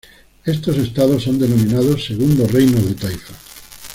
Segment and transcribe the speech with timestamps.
[0.45, 3.37] Estos estados son denominados "segundos reinos de taifas".